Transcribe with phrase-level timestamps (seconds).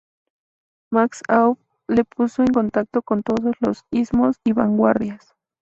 [0.91, 5.35] Max Aub le puso en contacto con todos los "ismos" y vanguardias.